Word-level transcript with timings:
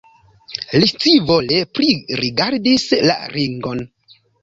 Li 0.83 0.89
scivole 0.91 1.61
pririgardis 1.81 2.91
la 3.11 3.23
ringon. 3.39 3.89